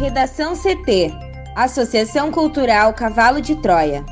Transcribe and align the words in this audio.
Redação 0.00 0.54
CT 0.56 1.12
Associação 1.54 2.32
Cultural 2.32 2.94
Cavalo 2.94 3.38
de 3.38 3.54
Troia. 3.56 4.02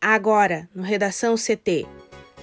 Agora, 0.00 0.68
no 0.72 0.84
Redação 0.84 1.34
CT. 1.34 1.88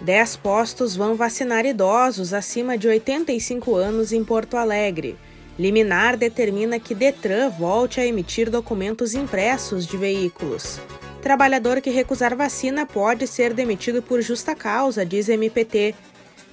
10 0.01 0.35
postos 0.35 0.93
vão 0.93 1.15
vacinar 1.15 1.65
idosos 1.65 2.33
acima 2.33 2.77
de 2.77 2.89
85 2.89 3.75
anos 3.75 4.11
em 4.11 4.25
Porto 4.25 4.57
Alegre. 4.57 5.15
Liminar 5.57 6.17
determina 6.17 6.77
que 6.81 6.93
Detran 6.93 7.49
volte 7.49 8.01
a 8.01 8.05
emitir 8.05 8.49
documentos 8.49 9.13
impressos 9.13 9.87
de 9.87 9.95
veículos. 9.95 10.81
Trabalhador 11.23 11.79
que 11.79 11.89
recusar 11.89 12.35
vacina 12.35 12.85
pode 12.85 13.27
ser 13.27 13.53
demitido 13.53 14.03
por 14.03 14.21
justa 14.21 14.53
causa, 14.53 15.05
diz 15.05 15.29
MPT. 15.29 15.95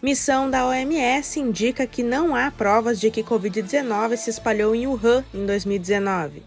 Missão 0.00 0.48
da 0.48 0.64
OMS 0.64 1.40
indica 1.40 1.88
que 1.88 2.04
não 2.04 2.36
há 2.36 2.52
provas 2.52 3.00
de 3.00 3.10
que 3.10 3.24
Covid-19 3.24 4.16
se 4.16 4.30
espalhou 4.30 4.72
em 4.72 4.86
Wuhan 4.86 5.24
em 5.34 5.44
2019. 5.44 6.44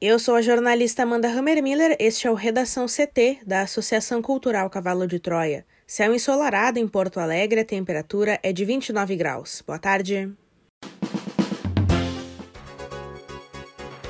Eu 0.00 0.20
sou 0.20 0.36
a 0.36 0.40
jornalista 0.40 1.02
Amanda 1.02 1.28
Hammermiller, 1.28 1.96
este 1.98 2.28
é 2.28 2.30
o 2.30 2.34
Redação 2.34 2.86
CT 2.86 3.40
da 3.44 3.62
Associação 3.62 4.22
Cultural 4.22 4.70
Cavalo 4.70 5.08
de 5.08 5.18
Troia. 5.18 5.66
Céu 5.84 6.14
ensolarado 6.14 6.78
em 6.78 6.86
Porto 6.86 7.18
Alegre, 7.18 7.58
a 7.58 7.64
temperatura 7.64 8.38
é 8.40 8.52
de 8.52 8.64
29 8.64 9.16
graus. 9.16 9.64
Boa 9.66 9.80
tarde. 9.80 10.32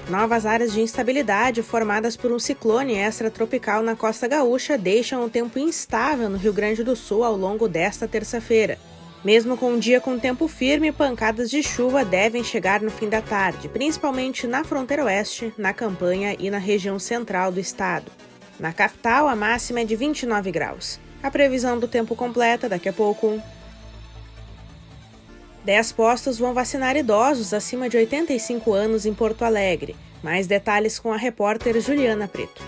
Novas 0.09 0.47
áreas 0.47 0.73
de 0.73 0.81
instabilidade 0.81 1.63
formadas 1.63 2.17
por 2.17 2.33
um 2.33 2.39
ciclone 2.39 2.95
extratropical 2.95 3.83
na 3.83 3.95
costa 3.95 4.27
gaúcha 4.27 4.79
deixam 4.79 5.23
o 5.23 5.29
tempo 5.29 5.59
instável 5.59 6.31
no 6.31 6.39
Rio 6.39 6.53
Grande 6.53 6.83
do 6.83 6.97
Sul 6.97 7.23
ao 7.23 7.37
longo 7.37 7.69
desta 7.69 8.09
terça-feira. 8.09 8.79
Mesmo 9.23 9.55
com 9.55 9.73
um 9.73 9.79
dia 9.79 10.01
com 10.01 10.19
tempo 10.19 10.49
firme, 10.49 10.93
pancadas 10.93 11.51
de 11.51 11.63
chuva 11.63 12.07
devem 12.07 12.43
chegar 12.43 12.81
no 12.81 12.91
fim 12.91 13.07
da 13.07 13.21
tarde, 13.21 13.69
principalmente 13.69 14.47
na 14.47 14.65
fronteira 14.65 15.05
oeste, 15.05 15.53
na 15.59 15.75
campanha 15.75 16.35
e 16.39 16.49
na 16.49 16.59
região 16.59 16.99
central 16.99 17.53
do 17.53 17.61
estado. 17.61 18.11
Na 18.59 18.73
capital, 18.73 19.29
a 19.29 19.37
máxima 19.37 19.81
é 19.81 19.85
de 19.85 19.95
29 19.95 20.51
graus. 20.51 20.99
A 21.23 21.31
previsão 21.31 21.79
do 21.79 21.87
tempo 21.87 22.17
completa 22.17 22.67
daqui 22.67 22.89
a 22.89 22.93
pouco. 22.95 23.43
10 25.65 25.93
postos 25.93 26.39
vão 26.39 26.55
vacinar 26.55 26.97
idosos 26.97 27.53
acima 27.53 27.91
de 27.91 27.99
85 27.99 28.73
anos 28.73 29.05
em 29.05 29.13
Porto 29.13 29.45
Alegre. 29.45 29.95
Mais 30.23 30.47
detalhes 30.47 30.99
com 30.99 31.13
a 31.13 31.17
repórter 31.17 31.81
Juliana 31.81 32.27
Preto. 32.27 32.63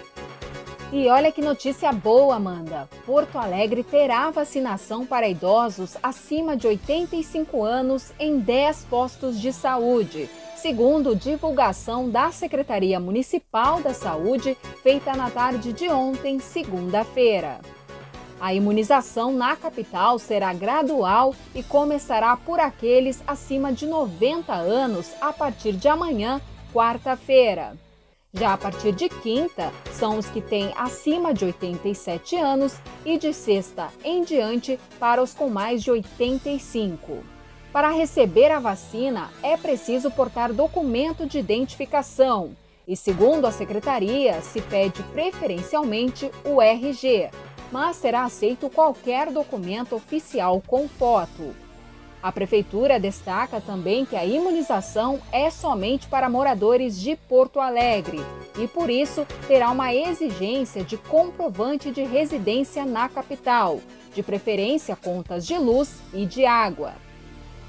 E 0.92 1.08
olha 1.08 1.30
que 1.30 1.40
notícia 1.40 1.92
boa, 1.92 2.34
Amanda! 2.34 2.88
Porto 3.06 3.38
Alegre 3.38 3.84
terá 3.84 4.28
vacinação 4.30 5.06
para 5.06 5.28
idosos 5.28 5.96
acima 6.02 6.56
de 6.56 6.66
85 6.66 7.62
anos 7.62 8.12
em 8.18 8.40
10 8.40 8.86
postos 8.86 9.40
de 9.40 9.52
saúde, 9.52 10.28
segundo 10.56 11.14
divulgação 11.14 12.10
da 12.10 12.32
Secretaria 12.32 12.98
Municipal 12.98 13.80
da 13.80 13.94
Saúde, 13.94 14.56
feita 14.82 15.14
na 15.14 15.30
tarde 15.30 15.72
de 15.72 15.88
ontem, 15.88 16.40
segunda-feira. 16.40 17.60
A 18.40 18.52
imunização 18.52 19.32
na 19.32 19.54
capital 19.54 20.18
será 20.18 20.52
gradual 20.52 21.34
e 21.54 21.62
começará 21.62 22.36
por 22.36 22.58
aqueles 22.58 23.22
acima 23.28 23.72
de 23.72 23.86
90 23.86 24.52
anos 24.52 25.12
a 25.20 25.32
partir 25.32 25.72
de 25.74 25.86
amanhã, 25.86 26.40
quarta-feira. 26.72 27.76
Já 28.32 28.52
a 28.52 28.56
partir 28.56 28.92
de 28.92 29.08
quinta, 29.08 29.72
são 29.92 30.16
os 30.16 30.26
que 30.26 30.40
têm 30.40 30.72
acima 30.76 31.34
de 31.34 31.44
87 31.44 32.36
anos 32.36 32.76
e 33.04 33.18
de 33.18 33.32
sexta 33.32 33.88
em 34.04 34.22
diante 34.22 34.78
para 35.00 35.20
os 35.20 35.34
com 35.34 35.48
mais 35.48 35.82
de 35.82 35.90
85. 35.90 37.24
Para 37.72 37.90
receber 37.90 38.50
a 38.50 38.60
vacina, 38.60 39.30
é 39.42 39.56
preciso 39.56 40.10
portar 40.10 40.52
documento 40.52 41.26
de 41.26 41.38
identificação 41.38 42.56
e, 42.86 42.96
segundo 42.96 43.46
a 43.46 43.52
secretaria, 43.52 44.40
se 44.42 44.60
pede 44.60 45.02
preferencialmente 45.04 46.30
o 46.44 46.60
RG, 46.60 47.30
mas 47.70 47.96
será 47.96 48.24
aceito 48.24 48.68
qualquer 48.68 49.30
documento 49.30 49.94
oficial 49.94 50.62
com 50.66 50.88
foto. 50.88 51.54
A 52.22 52.30
Prefeitura 52.30 53.00
destaca 53.00 53.62
também 53.62 54.04
que 54.04 54.14
a 54.14 54.26
imunização 54.26 55.20
é 55.32 55.48
somente 55.48 56.06
para 56.06 56.28
moradores 56.28 57.00
de 57.00 57.16
Porto 57.16 57.58
Alegre 57.58 58.20
e, 58.58 58.68
por 58.68 58.90
isso, 58.90 59.26
terá 59.48 59.70
uma 59.70 59.94
exigência 59.94 60.84
de 60.84 60.98
comprovante 60.98 61.90
de 61.90 62.02
residência 62.02 62.84
na 62.84 63.08
capital, 63.08 63.80
de 64.14 64.22
preferência 64.22 64.94
contas 64.94 65.46
de 65.46 65.56
luz 65.56 66.02
e 66.12 66.26
de 66.26 66.44
água. 66.44 66.92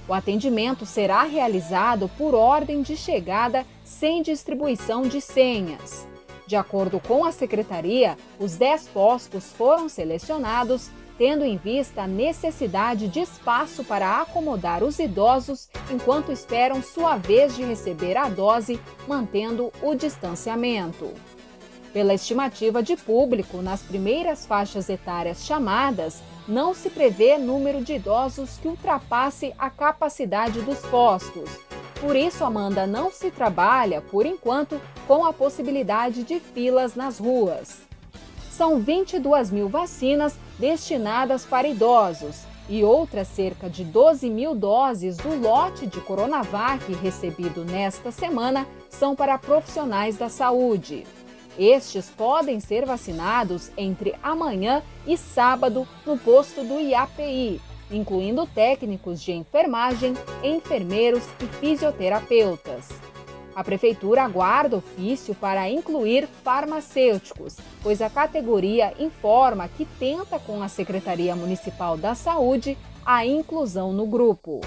O 0.06 0.13
atendimento 0.13 0.85
será 0.85 1.23
realizado 1.23 2.09
por 2.17 2.35
ordem 2.35 2.81
de 2.81 2.97
chegada 2.97 3.66
sem 3.85 4.22
distribuição 4.22 5.03
de 5.03 5.22
senhas. 5.22 6.06
De 6.45 6.57
acordo 6.57 7.00
com 7.00 7.23
a 7.23 7.31
secretaria, 7.31 8.17
os 8.38 8.57
10 8.57 8.90
postos 8.90 9.53
foram 9.53 9.88
selecionados 9.88 10.90
tendo 11.21 11.45
em 11.45 11.55
vista 11.55 12.01
a 12.01 12.07
necessidade 12.07 13.07
de 13.07 13.19
espaço 13.19 13.83
para 13.83 14.23
acomodar 14.23 14.83
os 14.83 14.97
idosos 14.97 15.69
enquanto 15.91 16.31
esperam 16.31 16.81
sua 16.81 17.15
vez 17.15 17.55
de 17.55 17.63
receber 17.63 18.17
a 18.17 18.27
dose, 18.27 18.79
mantendo 19.07 19.71
o 19.83 19.93
distanciamento. 19.93 21.13
Pela 21.93 22.15
estimativa 22.15 22.81
de 22.81 22.97
público, 22.97 23.61
nas 23.61 23.83
primeiras 23.83 24.47
faixas 24.47 24.89
etárias 24.89 25.45
chamadas, 25.45 26.23
não 26.47 26.73
se 26.73 26.89
prevê 26.89 27.37
número 27.37 27.83
de 27.83 27.93
idosos 27.93 28.57
que 28.57 28.67
ultrapasse 28.67 29.53
a 29.59 29.69
capacidade 29.69 30.59
dos 30.61 30.79
postos 30.79 31.51
por 32.01 32.15
isso, 32.15 32.43
Amanda, 32.43 32.87
não 32.87 33.11
se 33.11 33.29
trabalha, 33.29 34.01
por 34.01 34.25
enquanto, 34.25 34.81
com 35.07 35.23
a 35.23 35.31
possibilidade 35.31 36.23
de 36.23 36.39
filas 36.39 36.95
nas 36.95 37.19
ruas. 37.19 37.91
São 38.61 38.79
22 38.79 39.49
mil 39.49 39.67
vacinas 39.67 40.38
destinadas 40.59 41.44
para 41.44 41.67
idosos 41.67 42.41
e 42.69 42.83
outras 42.83 43.27
cerca 43.27 43.67
de 43.67 43.83
12 43.83 44.29
mil 44.29 44.53
doses 44.53 45.17
do 45.17 45.33
lote 45.33 45.88
de 45.88 45.99
Coronavac 45.99 46.94
recebido 46.94 47.66
nesta 47.66 48.11
semana 48.11 48.67
são 48.88 49.16
para 49.16 49.39
profissionais 49.39 50.16
da 50.16 50.29
saúde. 50.29 51.07
Estes 51.57 52.07
podem 52.11 52.59
ser 52.59 52.85
vacinados 52.85 53.72
entre 53.75 54.13
amanhã 54.22 54.83
e 55.07 55.17
sábado 55.17 55.88
no 56.05 56.16
posto 56.16 56.63
do 56.63 56.79
IAPI, 56.79 57.59
incluindo 57.89 58.45
técnicos 58.45 59.23
de 59.23 59.31
enfermagem, 59.31 60.13
enfermeiros 60.43 61.23
e 61.41 61.47
fisioterapeutas. 61.59 62.89
A 63.55 63.63
Prefeitura 63.63 64.22
aguarda 64.22 64.78
ofício 64.78 65.33
para 65.33 65.67
incluir 65.67 66.28
farmacêuticos, 66.43 67.57
pois 67.81 68.01
a 68.01 68.09
categoria 68.09 68.93
informa 68.99 69.67
que 69.67 69.85
tenta 69.85 70.39
com 70.39 70.61
a 70.61 70.67
Secretaria 70.67 71.35
Municipal 71.35 71.97
da 71.97 72.15
Saúde 72.15 72.77
a 73.05 73.25
inclusão 73.25 73.91
no 73.91 74.05
grupo. 74.05 74.61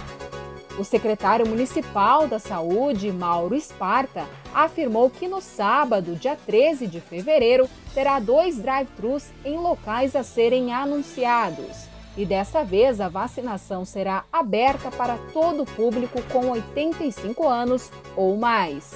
O 0.79 0.83
secretário 0.83 1.47
municipal 1.47 2.27
da 2.27 2.41
Saúde, 2.41 3.13
Mauro 3.13 3.55
Esparta, 3.55 4.27
afirmou 4.53 5.09
que 5.09 5.29
no 5.29 5.41
sábado, 5.41 6.17
dia 6.17 6.37
13 6.37 6.89
de 6.89 7.01
fevereiro, 7.01 7.69
terá 7.95 8.19
dois 8.19 8.59
drive-thrus 8.59 9.27
em 9.45 9.57
locais 9.57 10.17
a 10.17 10.25
serem 10.25 10.73
anunciados. 10.73 11.87
E 12.17 12.27
dessa 12.27 12.65
vez 12.65 13.01
a 13.01 13.09
vacinação 13.09 13.85
será 13.85 14.25
aberta 14.33 14.91
para 14.91 15.17
todo 15.33 15.63
o 15.63 15.67
público 15.67 16.21
com 16.33 16.51
85 16.51 17.47
anos 17.47 17.91
ou 18.17 18.37
mais. 18.37 18.95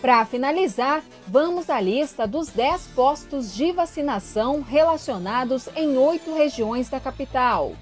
Para 0.00 0.24
finalizar, 0.26 1.02
vamos 1.26 1.70
à 1.70 1.80
lista 1.80 2.26
dos 2.26 2.48
10 2.48 2.88
postos 2.88 3.54
de 3.54 3.72
vacinação 3.72 4.60
relacionados 4.60 5.68
em 5.74 5.96
oito 5.96 6.34
regiões 6.34 6.90
da 6.90 7.00
capital. 7.00 7.72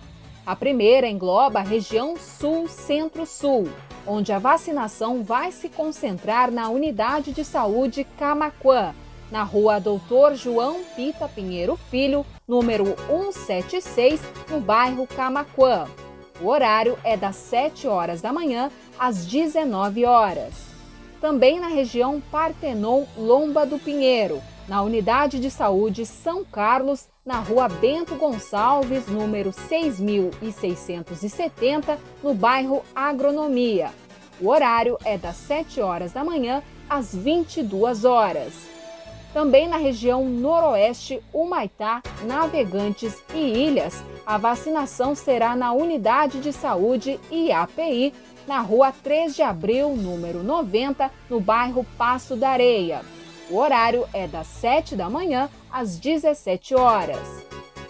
A 0.47 0.55
primeira 0.55 1.09
engloba 1.09 1.59
a 1.59 1.63
região 1.63 2.17
Sul 2.17 2.69
Centro-Sul, 2.69 3.69
onde 4.07 4.33
a 4.33 4.39
vacinação 4.39 5.25
vai 5.25 5.51
se 5.51 5.69
concentrar 5.69 6.53
na 6.53 6.69
Unidade 6.69 7.33
de 7.33 7.45
Saúde 7.45 8.07
Camaquã, 8.17 8.95
na 9.31 9.43
rua 9.43 9.81
Doutor 9.81 10.37
João 10.37 10.85
Pita 10.95 11.27
Pinheiro 11.27 11.77
Filho, 11.91 12.25
número 12.47 12.95
176, 13.09 14.21
no 14.51 14.61
bairro 14.61 15.07
Camaquã. 15.07 15.89
O 16.41 16.47
horário 16.49 16.97
é 17.03 17.17
das 17.17 17.37
7 17.37 17.89
horas 17.89 18.21
da 18.21 18.33
manhã 18.33 18.71
às 18.99 19.27
19 19.27 20.05
horas. 20.05 20.74
Também 21.25 21.59
na 21.59 21.69
região 21.69 22.21
Partenon 22.21 23.07
Lomba 23.17 23.65
do 23.65 23.79
Pinheiro, 23.79 24.43
na 24.69 24.83
Unidade 24.83 25.41
de 25.41 25.51
Saúde 25.51 26.05
São 26.05 26.45
Carlos, 26.45 27.09
na 27.25 27.39
rua 27.39 27.67
Bento 27.67 28.15
Gonçalves, 28.17 29.07
número 29.07 29.51
6670, 29.51 31.99
no 32.23 32.35
bairro 32.35 32.85
Agronomia. 32.95 33.89
O 34.39 34.51
horário 34.51 34.99
é 35.03 35.17
das 35.17 35.37
7 35.37 35.81
horas 35.81 36.13
da 36.13 36.23
manhã 36.23 36.63
às 36.91 37.15
22 37.15 38.05
horas. 38.05 38.53
Também 39.33 39.67
na 39.67 39.79
região 39.79 40.29
noroeste, 40.29 41.23
Humaitá, 41.33 42.03
Navegantes 42.27 43.25
e 43.35 43.39
Ilhas, 43.39 44.05
a 44.27 44.37
vacinação 44.37 45.15
será 45.15 45.57
na 45.57 45.73
Unidade 45.73 46.39
de 46.39 46.53
Saúde 46.53 47.19
IAPI, 47.33 48.13
na 48.47 48.61
rua 48.61 48.93
3 48.93 49.35
de 49.35 49.43
abril, 49.43 49.97
número 49.97 50.43
90, 50.43 51.11
no 51.29 51.41
bairro 51.41 51.85
Passo 51.97 52.37
da 52.37 52.51
Areia. 52.51 53.03
O 53.51 53.57
horário 53.59 54.07
é 54.13 54.27
das 54.27 54.47
7 54.47 54.97
da 54.97 55.11
manhã 55.11 55.51
às 55.71 55.99
17 55.99 56.75
horas. 56.75 57.45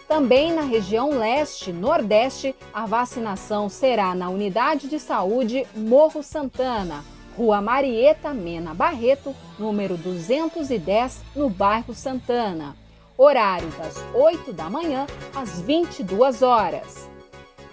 Também 0.09 0.53
na 0.53 0.63
região 0.63 1.19
leste-nordeste, 1.19 2.55
a 2.73 2.87
vacinação 2.87 3.69
será 3.69 4.15
na 4.15 4.29
Unidade 4.29 4.89
de 4.89 4.99
Saúde 4.99 5.67
Morro 5.75 6.23
Santana, 6.23 7.05
Rua 7.37 7.61
Marieta 7.61 8.33
Mena 8.33 8.75
Barreto, 8.75 9.35
número 9.59 9.97
210, 9.97 11.23
no 11.35 11.49
bairro 11.49 11.95
Santana. 11.95 12.77
Horário 13.17 13.69
das 13.79 13.97
8 14.15 14.53
da 14.53 14.69
manhã 14.69 15.07
às 15.35 15.61
22 15.61 16.43
horas. 16.43 17.09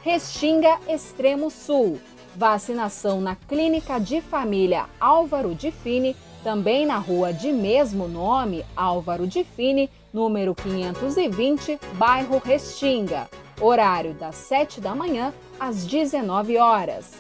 Restinga 0.04 0.80
Extremo 0.88 1.52
Sul. 1.52 2.00
Vacinação 2.36 3.20
na 3.20 3.36
Clínica 3.36 4.00
de 4.00 4.22
Família 4.22 4.86
Álvaro 5.00 5.54
de 5.54 5.70
Fini, 5.70 6.16
também 6.44 6.86
na 6.86 6.98
rua 6.98 7.34
de 7.34 7.52
mesmo 7.52 8.08
nome, 8.08 8.66
Álvaro 8.76 9.28
de 9.28 9.44
Fini, 9.44 9.90
número 10.14 10.56
520, 10.56 11.80
bairro 11.94 12.42
Restinga. 12.44 13.30
Horário 13.60 14.14
das 14.14 14.36
7 14.36 14.80
da 14.80 14.96
manhã 14.96 15.34
às 15.60 15.86
19 15.86 16.58
horas. 16.58 17.12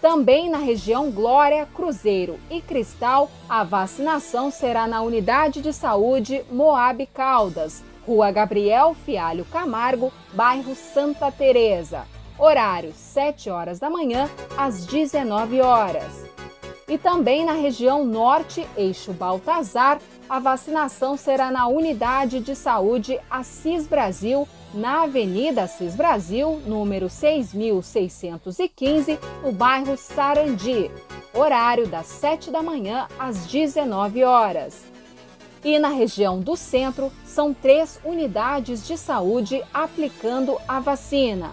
Também 0.00 0.48
na 0.48 0.58
região 0.58 1.10
Glória, 1.10 1.66
Cruzeiro 1.74 2.38
e 2.50 2.60
Cristal, 2.60 3.30
a 3.48 3.64
vacinação 3.64 4.50
será 4.50 4.86
na 4.86 5.02
Unidade 5.02 5.60
de 5.60 5.72
Saúde 5.72 6.44
Moab 6.50 7.04
Caldas, 7.06 7.82
Rua 8.06 8.30
Gabriel 8.30 8.94
Fialho 9.04 9.44
Camargo, 9.46 10.12
bairro 10.32 10.74
Santa 10.74 11.30
Teresa. 11.32 12.06
Horário 12.40 12.92
7 12.94 13.50
horas 13.50 13.78
da 13.78 13.90
manhã 13.90 14.30
às 14.56 14.86
19 14.86 15.60
horas. 15.60 16.24
E 16.88 16.96
também 16.96 17.44
na 17.44 17.52
região 17.52 18.02
norte, 18.02 18.66
eixo 18.78 19.12
Baltazar, 19.12 20.00
a 20.26 20.40
vacinação 20.40 21.18
será 21.18 21.50
na 21.50 21.66
unidade 21.66 22.40
de 22.40 22.56
saúde 22.56 23.20
Assis 23.30 23.86
Brasil, 23.86 24.48
na 24.72 25.02
Avenida 25.02 25.64
Assis 25.64 25.94
Brasil, 25.94 26.62
número 26.64 27.10
6615, 27.10 29.18
no 29.44 29.52
bairro 29.52 29.98
Sarandi. 29.98 30.90
Horário 31.34 31.86
das 31.86 32.06
7 32.06 32.50
da 32.50 32.62
manhã 32.62 33.06
às 33.18 33.46
19 33.46 34.24
horas. 34.24 34.82
E 35.62 35.78
na 35.78 35.88
região 35.88 36.40
do 36.40 36.56
centro, 36.56 37.12
são 37.22 37.52
três 37.52 38.00
unidades 38.02 38.86
de 38.86 38.96
saúde 38.96 39.62
aplicando 39.74 40.56
a 40.66 40.80
vacina. 40.80 41.50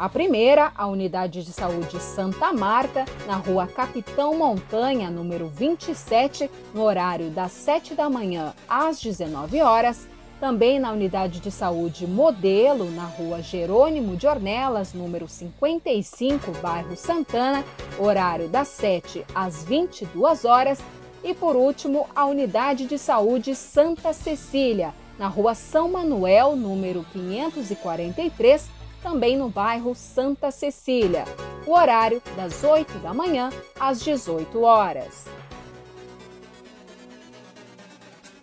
A 0.00 0.08
primeira, 0.08 0.72
a 0.74 0.86
Unidade 0.86 1.44
de 1.44 1.52
Saúde 1.52 2.00
Santa 2.00 2.54
Marta, 2.54 3.04
na 3.26 3.36
rua 3.36 3.66
Capitão 3.66 4.34
Montanha, 4.34 5.10
número 5.10 5.46
27, 5.46 6.50
no 6.72 6.84
horário 6.84 7.28
das 7.28 7.52
7 7.52 7.94
da 7.94 8.08
manhã 8.08 8.54
às 8.66 8.98
19 8.98 9.60
horas. 9.60 10.08
Também 10.40 10.80
na 10.80 10.90
Unidade 10.90 11.38
de 11.38 11.50
Saúde 11.50 12.06
Modelo, 12.06 12.90
na 12.90 13.04
rua 13.04 13.42
Jerônimo 13.42 14.16
de 14.16 14.26
Ornelas, 14.26 14.94
número 14.94 15.28
55, 15.28 16.50
bairro 16.62 16.96
Santana, 16.96 17.62
horário 17.98 18.48
das 18.48 18.68
7 18.68 19.22
às 19.34 19.64
22 19.64 20.46
horas. 20.46 20.78
E 21.22 21.34
por 21.34 21.54
último, 21.54 22.08
a 22.16 22.24
Unidade 22.24 22.86
de 22.86 22.96
Saúde 22.96 23.54
Santa 23.54 24.14
Cecília, 24.14 24.94
na 25.18 25.28
rua 25.28 25.54
São 25.54 25.90
Manuel, 25.90 26.56
número 26.56 27.04
543, 27.12 28.79
também 29.02 29.36
no 29.36 29.48
bairro 29.48 29.94
Santa 29.94 30.50
Cecília. 30.50 31.24
O 31.66 31.72
horário 31.72 32.22
das 32.36 32.62
8 32.64 32.98
da 32.98 33.12
manhã 33.12 33.50
às 33.78 34.00
18 34.00 34.60
horas. 34.62 35.26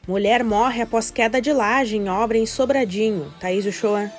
Mulher 0.07 0.43
morre 0.43 0.81
após 0.81 1.11
queda 1.11 1.41
de 1.41 1.51
laje 1.51 1.97
em 1.97 2.07
obra 2.09 2.37
em 2.37 2.45
Sobradinho. 2.45 3.33
Thaís 3.39 3.65
Uchoa. 3.65 4.09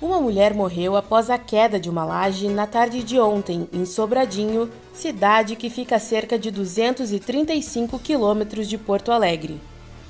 Uma 0.00 0.20
mulher 0.20 0.54
morreu 0.54 0.96
após 0.96 1.30
a 1.30 1.38
queda 1.38 1.78
de 1.78 1.88
uma 1.88 2.04
laje 2.04 2.48
na 2.48 2.66
tarde 2.66 3.02
de 3.02 3.18
ontem, 3.18 3.68
em 3.72 3.86
Sobradinho, 3.86 4.70
cidade 4.92 5.56
que 5.56 5.70
fica 5.70 5.96
a 5.96 6.00
cerca 6.00 6.38
de 6.38 6.50
235 6.50 7.98
quilômetros 7.98 8.68
de 8.68 8.76
Porto 8.76 9.12
Alegre. 9.12 9.60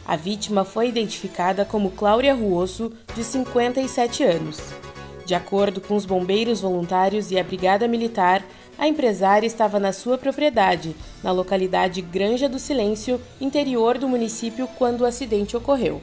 A 0.07 0.17
vítima 0.17 0.65
foi 0.65 0.89
identificada 0.89 1.65
como 1.65 1.91
Cláudia 1.91 2.35
Ruoso, 2.35 2.93
de 3.15 3.25
57 3.25 4.23
anos. 4.23 4.84
De 5.25 5.35
acordo 5.35 5.81
com 5.81 5.95
os 5.97 6.05
bombeiros 6.05 6.61
voluntários 6.61 7.31
e 7.31 7.39
a 7.39 7.45
Brigada 7.45 7.89
Militar, 7.89 8.45
a 8.77 8.87
empresária 8.87 9.47
estava 9.47 9.79
na 9.79 9.93
sua 9.93 10.19
propriedade, 10.19 10.95
na 11.23 11.33
localidade 11.33 12.03
Granja 12.03 12.49
do 12.49 12.59
Silêncio, 12.59 13.21
interior 13.41 13.97
do 13.97 14.09
município, 14.09 14.69
quando 14.77 15.03
o 15.03 15.07
acidente 15.07 15.57
ocorreu. 15.57 16.03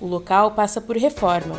O 0.00 0.06
local 0.06 0.50
passa 0.50 0.80
por 0.80 0.96
reforma. 0.96 1.56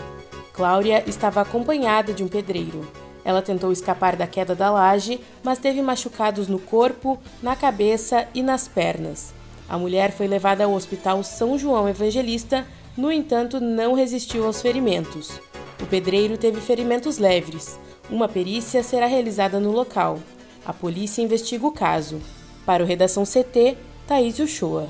Cláudia 0.53 1.03
estava 1.07 1.41
acompanhada 1.41 2.13
de 2.13 2.23
um 2.23 2.27
pedreiro. 2.27 2.87
Ela 3.23 3.41
tentou 3.41 3.71
escapar 3.71 4.15
da 4.15 4.27
queda 4.27 4.53
da 4.53 4.69
laje, 4.69 5.19
mas 5.43 5.59
teve 5.59 5.81
machucados 5.81 6.47
no 6.47 6.59
corpo, 6.59 7.19
na 7.41 7.55
cabeça 7.55 8.27
e 8.33 8.43
nas 8.43 8.67
pernas. 8.67 9.33
A 9.69 9.77
mulher 9.77 10.11
foi 10.11 10.27
levada 10.27 10.65
ao 10.65 10.73
Hospital 10.73 11.23
São 11.23 11.57
João 11.57 11.87
Evangelista, 11.87 12.67
no 12.97 13.11
entanto, 13.11 13.59
não 13.59 13.93
resistiu 13.93 14.45
aos 14.45 14.61
ferimentos. 14.61 15.39
O 15.81 15.85
pedreiro 15.85 16.37
teve 16.37 16.61
ferimentos 16.61 17.17
leves. 17.17 17.79
Uma 18.09 18.29
perícia 18.29 18.83
será 18.83 19.07
realizada 19.07 19.59
no 19.59 19.71
local. 19.71 20.19
A 20.65 20.71
polícia 20.71 21.21
investiga 21.21 21.65
o 21.65 21.71
caso. 21.71 22.21
Para 22.65 22.83
o 22.83 22.85
Redação 22.85 23.23
CT, 23.23 23.75
Thaís 24.07 24.37
Uchoa. 24.39 24.87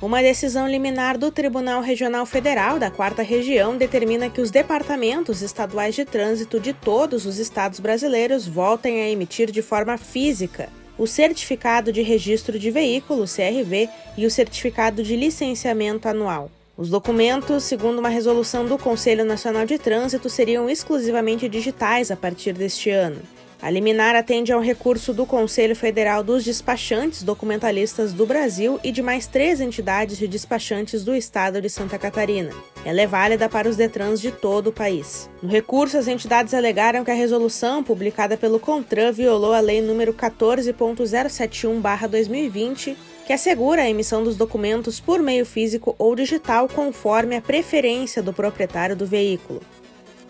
Uma 0.00 0.22
decisão 0.22 0.66
liminar 0.66 1.16
do 1.16 1.30
Tribunal 1.30 1.80
Regional 1.80 2.26
Federal 2.26 2.78
da 2.78 2.90
Quarta 2.90 3.22
Região 3.22 3.76
determina 3.76 4.28
que 4.28 4.40
os 4.40 4.50
departamentos 4.50 5.42
estaduais 5.42 5.94
de 5.94 6.04
trânsito 6.04 6.58
de 6.58 6.72
todos 6.72 7.26
os 7.26 7.38
estados 7.38 7.78
brasileiros 7.78 8.48
voltem 8.48 9.00
a 9.02 9.08
emitir 9.08 9.50
de 9.50 9.62
forma 9.62 9.96
física 9.96 10.68
o 10.98 11.06
Certificado 11.06 11.92
de 11.92 12.02
Registro 12.02 12.58
de 12.58 12.70
Veículo, 12.70 13.24
CRV, 13.24 13.88
e 14.16 14.26
o 14.26 14.30
Certificado 14.30 15.02
de 15.02 15.16
Licenciamento 15.16 16.06
Anual. 16.06 16.50
Os 16.74 16.88
documentos, 16.88 17.64
segundo 17.64 17.98
uma 17.98 18.08
resolução 18.08 18.64
do 18.64 18.78
Conselho 18.78 19.26
Nacional 19.26 19.66
de 19.66 19.78
Trânsito, 19.78 20.30
seriam 20.30 20.70
exclusivamente 20.70 21.46
digitais 21.46 22.10
a 22.10 22.16
partir 22.16 22.54
deste 22.54 22.88
ano. 22.88 23.20
A 23.60 23.68
liminar 23.70 24.16
atende 24.16 24.52
ao 24.52 24.60
recurso 24.60 25.12
do 25.12 25.26
Conselho 25.26 25.76
Federal 25.76 26.24
dos 26.24 26.42
Despachantes 26.42 27.22
Documentalistas 27.22 28.12
do 28.12 28.26
Brasil 28.26 28.80
e 28.82 28.90
de 28.90 29.02
mais 29.02 29.26
três 29.26 29.60
entidades 29.60 30.16
de 30.16 30.26
despachantes 30.26 31.04
do 31.04 31.14
estado 31.14 31.60
de 31.60 31.68
Santa 31.68 31.98
Catarina. 31.98 32.50
Ela 32.84 33.02
é 33.02 33.06
válida 33.06 33.50
para 33.50 33.68
os 33.68 33.76
Detrans 33.76 34.20
de 34.20 34.32
todo 34.32 34.68
o 34.68 34.72
país. 34.72 35.28
No 35.40 35.48
recurso, 35.48 35.96
as 35.98 36.08
entidades 36.08 36.54
alegaram 36.54 37.04
que 37.04 37.12
a 37.12 37.14
resolução 37.14 37.84
publicada 37.84 38.36
pelo 38.36 38.58
CONTRAN 38.58 39.12
violou 39.12 39.52
a 39.52 39.60
Lei 39.60 39.80
nº 39.80 40.12
14.071-2020 40.12 42.96
que 43.26 43.32
assegura 43.32 43.82
a 43.82 43.90
emissão 43.90 44.22
dos 44.22 44.36
documentos 44.36 45.00
por 45.00 45.20
meio 45.20 45.46
físico 45.46 45.94
ou 45.98 46.14
digital 46.14 46.68
conforme 46.68 47.36
a 47.36 47.42
preferência 47.42 48.22
do 48.22 48.32
proprietário 48.32 48.96
do 48.96 49.06
veículo. 49.06 49.60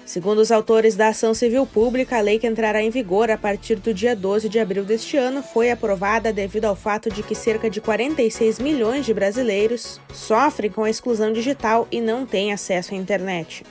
Segundo 0.04 0.40
os 0.40 0.50
autores 0.50 0.94
da 0.96 1.08
ação 1.08 1.32
civil 1.32 1.64
pública, 1.64 2.18
a 2.18 2.20
lei 2.20 2.38
que 2.38 2.46
entrará 2.46 2.82
em 2.82 2.90
vigor 2.90 3.30
a 3.30 3.38
partir 3.38 3.76
do 3.76 3.94
dia 3.94 4.14
12 4.14 4.48
de 4.48 4.58
abril 4.58 4.84
deste 4.84 5.16
ano 5.16 5.42
foi 5.42 5.70
aprovada 5.70 6.32
devido 6.32 6.66
ao 6.66 6.76
fato 6.76 7.08
de 7.08 7.22
que 7.22 7.34
cerca 7.34 7.70
de 7.70 7.80
46 7.80 8.58
milhões 8.58 9.06
de 9.06 9.14
brasileiros 9.14 10.00
sofrem 10.12 10.70
com 10.70 10.84
a 10.84 10.90
exclusão 10.90 11.32
digital 11.32 11.86
e 11.90 12.00
não 12.00 12.26
têm 12.26 12.52
acesso 12.52 12.94
à 12.94 12.96
internet. 12.96 13.64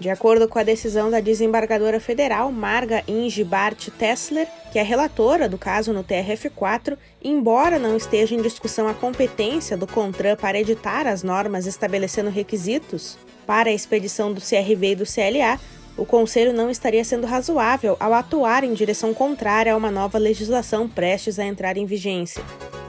De 0.00 0.10
acordo 0.10 0.48
com 0.48 0.58
a 0.58 0.64
decisão 0.64 1.10
da 1.10 1.20
desembargadora 1.20 2.00
federal 2.00 2.50
Marga 2.50 3.04
Inge 3.06 3.44
Bart 3.44 3.88
Tessler, 3.96 4.48
que 4.72 4.78
é 4.78 4.82
relatora 4.82 5.48
do 5.48 5.56
caso 5.56 5.92
no 5.92 6.02
TRF4, 6.02 6.98
embora 7.22 7.78
não 7.78 7.96
esteja 7.96 8.34
em 8.34 8.42
discussão 8.42 8.88
a 8.88 8.94
competência 8.94 9.76
do 9.76 9.86
CONTRAN 9.86 10.36
para 10.36 10.58
editar 10.58 11.06
as 11.06 11.22
normas 11.22 11.64
estabelecendo 11.64 12.28
requisitos 12.28 13.16
para 13.46 13.70
a 13.70 13.72
expedição 13.72 14.32
do 14.32 14.40
CRV 14.40 14.92
e 14.92 14.96
do 14.96 15.04
CLA, 15.04 15.60
o 15.96 16.04
Conselho 16.04 16.52
não 16.52 16.70
estaria 16.70 17.04
sendo 17.04 17.26
razoável 17.26 17.96
ao 18.00 18.12
atuar 18.12 18.64
em 18.64 18.74
direção 18.74 19.14
contrária 19.14 19.72
a 19.72 19.76
uma 19.76 19.92
nova 19.92 20.18
legislação 20.18 20.88
prestes 20.88 21.38
a 21.38 21.44
entrar 21.44 21.76
em 21.76 21.86
vigência. 21.86 22.42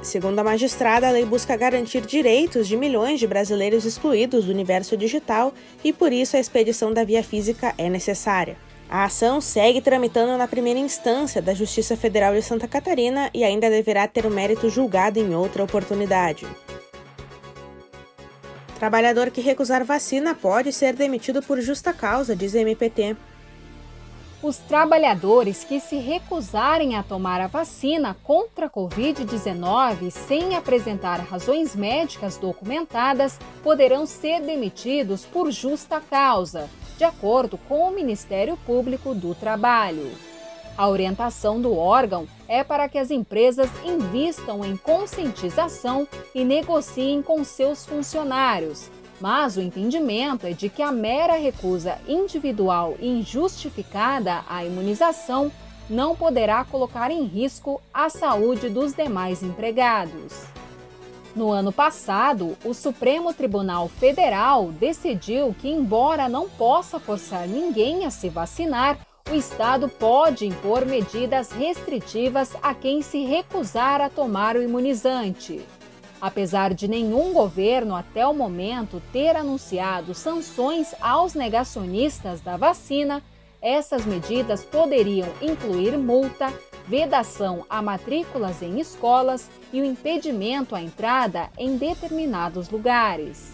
Segundo 0.06 0.38
a 0.38 0.44
magistrada, 0.44 1.08
a 1.08 1.12
lei 1.12 1.26
busca 1.26 1.58
garantir 1.58 2.02
direitos 2.02 2.68
de 2.68 2.78
milhões 2.78 3.20
de 3.20 3.26
brasileiros 3.26 3.86
excluídos 3.86 4.46
do 4.46 4.52
universo 4.52 4.96
digital 4.96 5.52
e 5.84 5.92
por 5.92 6.14
isso 6.14 6.38
a 6.38 6.40
expedição 6.40 6.94
da 6.94 7.04
via 7.04 7.24
física 7.24 7.74
é 7.76 7.90
necessária. 7.90 8.56
A 8.88 9.06
ação 9.06 9.42
segue 9.42 9.82
tramitando 9.82 10.38
na 10.38 10.48
primeira 10.48 10.80
instância 10.80 11.42
da 11.42 11.56
Justiça 11.56 11.98
Federal 11.98 12.36
de 12.36 12.44
Santa 12.44 12.68
Catarina 12.68 13.32
e 13.34 13.44
ainda 13.44 13.68
deverá 13.68 14.08
ter 14.08 14.28
o 14.28 14.30
mérito 14.30 14.70
julgado 14.70 15.20
em 15.20 15.34
outra 15.34 15.64
oportunidade. 15.64 16.46
Trabalhador 18.78 19.32
que 19.32 19.42
recusar 19.42 19.84
vacina 19.84 20.36
pode 20.36 20.72
ser 20.72 20.94
demitido 20.94 21.42
por 21.42 21.60
justa 21.62 21.92
causa, 21.92 22.36
diz 22.36 22.54
a 22.54 22.60
MPT. 22.60 23.18
Os 24.46 24.58
trabalhadores 24.58 25.64
que 25.64 25.80
se 25.80 25.96
recusarem 25.96 26.96
a 26.96 27.02
tomar 27.02 27.42
a 27.42 27.48
vacina 27.48 28.16
contra 28.24 28.68
a 28.68 28.70
Covid-19 28.70 30.12
sem 30.12 30.56
apresentar 30.56 31.20
razões 31.20 31.76
médicas 31.76 32.38
documentadas 32.38 33.40
poderão 33.64 34.06
ser 34.06 34.42
demitidos 34.42 35.26
por 35.26 35.50
justa 35.50 36.00
causa, 36.00 36.70
de 36.96 37.04
acordo 37.04 37.58
com 37.58 37.90
o 37.90 37.92
Ministério 37.92 38.56
Público 38.68 39.16
do 39.16 39.34
Trabalho. 39.34 40.12
A 40.78 40.88
orientação 40.88 41.60
do 41.60 41.76
órgão 41.76 42.28
é 42.48 42.64
para 42.64 42.88
que 42.88 43.00
as 43.00 43.10
empresas 43.10 43.72
invistam 43.84 44.64
em 44.64 44.78
conscientização 44.78 46.08
e 46.36 46.46
negociem 46.46 47.24
com 47.24 47.44
seus 47.44 47.84
funcionários, 47.84 48.92
mas 49.20 49.58
o 49.58 49.62
entendimento 49.62 50.46
é 50.46 50.52
de 50.52 50.70
que 50.70 50.82
a 50.82 50.92
mera 50.92 51.36
recusa 51.36 51.98
individual 52.08 52.96
injustificada 53.00 54.44
à 54.50 54.66
imunização 54.66 55.52
não 55.90 56.16
poderá 56.16 56.64
colocar 56.64 57.12
em 57.12 57.24
risco 57.24 57.82
a 57.94 58.10
saúde 58.10 58.70
dos 58.70 58.94
demais 58.94 59.44
empregados. 59.44 60.46
No 61.36 61.52
ano 61.52 61.72
passado, 61.72 62.58
o 62.64 62.74
Supremo 62.74 63.34
Tribunal 63.34 63.90
Federal 63.90 64.72
decidiu 64.72 65.54
que, 65.60 65.70
embora 65.70 66.30
não 66.30 66.50
possa 66.50 66.98
forçar 66.98 67.46
ninguém 67.46 68.06
a 68.06 68.10
se 68.10 68.30
vacinar, 68.30 68.98
o 69.30 69.36
Estado 69.36 69.90
pode 69.90 70.46
impor 70.46 70.86
medidas 70.86 71.52
restritivas 71.52 72.56
a 72.62 72.74
quem 72.74 73.02
se 73.02 73.26
recusar 73.26 74.00
a 74.00 74.10
tomar 74.10 74.56
o 74.56 74.62
imunizante. 74.62 75.62
Apesar 76.22 76.74
de 76.74 76.88
nenhum 76.88 77.34
governo 77.34 77.96
até 77.96 78.26
o 78.26 78.34
momento 78.34 79.02
ter 79.12 79.36
anunciado 79.36 80.14
sanções 80.14 80.96
aos 81.02 81.34
negacionistas 81.34 82.42
da 82.42 82.58
vacina, 82.58 83.22
essas 83.62 84.06
medidas 84.06 84.64
poderiam 84.64 85.28
incluir 85.42 85.98
multa, 85.98 86.54
vedação 86.88 87.66
a 87.70 87.82
matrículas 87.82 88.62
em 88.62 88.80
escolas 88.80 89.50
e 89.74 89.82
o 89.82 89.86
impedimento 89.86 90.76
à 90.76 90.82
entrada 90.82 91.50
em 91.58 91.76
determinados 91.76 92.70
lugares. 92.70 93.54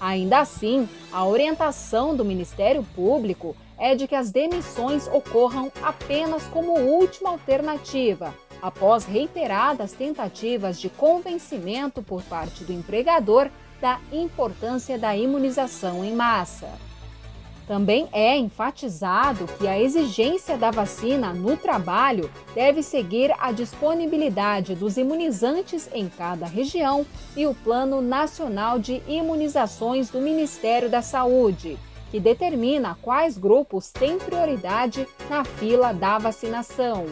Ainda 0.00 0.40
assim, 0.40 0.88
a 1.10 1.24
orientação 1.24 2.14
do 2.14 2.24
Ministério 2.24 2.84
Público 2.94 3.56
é 3.78 3.94
de 3.94 4.06
que 4.06 4.14
as 4.14 4.30
demissões 4.30 5.06
ocorram 5.08 5.72
apenas 5.82 6.42
como 6.44 6.78
última 6.78 7.30
alternativa 7.30 8.34
após 8.60 9.04
reiteradas 9.04 9.92
tentativas 9.92 10.80
de 10.80 10.88
convencimento 10.88 12.02
por 12.02 12.22
parte 12.22 12.64
do 12.64 12.72
empregador 12.72 13.50
da 13.80 14.00
importância 14.12 14.98
da 14.98 15.16
imunização 15.16 16.04
em 16.04 16.14
massa. 16.14 16.68
Também 17.66 18.08
é 18.12 18.36
enfatizado 18.36 19.46
que 19.58 19.66
a 19.66 19.78
exigência 19.78 20.56
da 20.56 20.70
vacina 20.70 21.32
no 21.32 21.56
trabalho 21.56 22.30
deve 22.54 22.80
seguir 22.80 23.34
a 23.40 23.50
disponibilidade 23.50 24.76
dos 24.76 24.96
imunizantes 24.96 25.90
em 25.92 26.08
cada 26.08 26.46
região 26.46 27.04
e 27.36 27.44
o 27.44 27.54
Plano 27.54 28.00
Nacional 28.00 28.78
de 28.78 29.02
Imunizações 29.08 30.08
do 30.08 30.20
Ministério 30.20 30.88
da 30.88 31.02
Saúde, 31.02 31.76
que 32.08 32.20
determina 32.20 32.96
quais 33.02 33.36
grupos 33.36 33.90
têm 33.90 34.16
prioridade 34.16 35.04
na 35.28 35.44
fila 35.44 35.92
da 35.92 36.18
vacinação. 36.18 37.04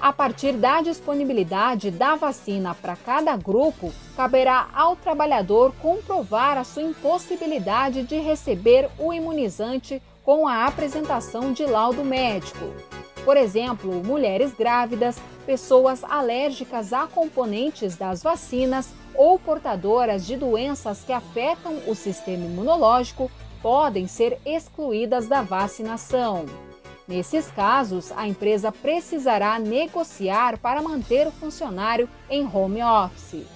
A 0.00 0.12
partir 0.12 0.52
da 0.52 0.82
disponibilidade 0.82 1.90
da 1.90 2.14
vacina 2.16 2.74
para 2.74 2.96
cada 2.96 3.36
grupo, 3.36 3.92
caberá 4.14 4.68
ao 4.74 4.94
trabalhador 4.94 5.72
comprovar 5.80 6.58
a 6.58 6.64
sua 6.64 6.82
impossibilidade 6.82 8.02
de 8.02 8.18
receber 8.18 8.88
o 8.98 9.12
imunizante 9.12 10.02
com 10.22 10.46
a 10.46 10.66
apresentação 10.66 11.52
de 11.52 11.64
laudo 11.64 12.04
médico. 12.04 12.66
Por 13.24 13.36
exemplo, 13.36 14.04
mulheres 14.04 14.54
grávidas, 14.54 15.20
pessoas 15.44 16.04
alérgicas 16.04 16.92
a 16.92 17.06
componentes 17.06 17.96
das 17.96 18.22
vacinas 18.22 18.92
ou 19.14 19.38
portadoras 19.38 20.26
de 20.26 20.36
doenças 20.36 21.02
que 21.04 21.12
afetam 21.12 21.78
o 21.86 21.94
sistema 21.94 22.44
imunológico 22.44 23.30
podem 23.62 24.06
ser 24.06 24.38
excluídas 24.44 25.26
da 25.26 25.42
vacinação. 25.42 26.44
Nesses 27.08 27.48
casos, 27.52 28.10
a 28.16 28.26
empresa 28.26 28.72
precisará 28.72 29.58
negociar 29.60 30.58
para 30.58 30.82
manter 30.82 31.26
o 31.28 31.30
funcionário 31.30 32.08
em 32.28 32.44
home 32.44 32.82
office. 32.82 33.46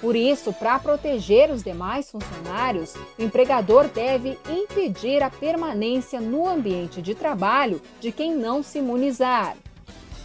Por 0.00 0.16
isso, 0.16 0.52
para 0.52 0.78
proteger 0.78 1.50
os 1.50 1.62
demais 1.62 2.10
funcionários, 2.10 2.94
o 3.18 3.22
empregador 3.22 3.88
deve 3.88 4.38
impedir 4.48 5.22
a 5.22 5.28
permanência 5.28 6.20
no 6.20 6.48
ambiente 6.48 7.02
de 7.02 7.14
trabalho 7.14 7.82
de 8.00 8.12
quem 8.12 8.34
não 8.34 8.62
se 8.62 8.78
imunizar. 8.78 9.56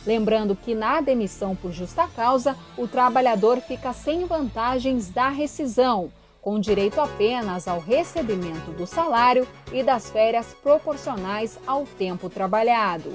Lembrando 0.05 0.55
que 0.55 0.73
na 0.73 0.99
demissão 0.99 1.55
por 1.55 1.71
justa 1.71 2.07
causa, 2.15 2.57
o 2.77 2.87
trabalhador 2.87 3.59
fica 3.61 3.93
sem 3.93 4.25
vantagens 4.25 5.09
da 5.09 5.29
rescisão, 5.29 6.11
com 6.41 6.59
direito 6.59 6.99
apenas 6.99 7.67
ao 7.67 7.79
recebimento 7.79 8.71
do 8.71 8.87
salário 8.87 9.47
e 9.71 9.83
das 9.83 10.09
férias 10.09 10.55
proporcionais 10.61 11.59
ao 11.67 11.85
tempo 11.85 12.29
trabalhado. 12.29 13.13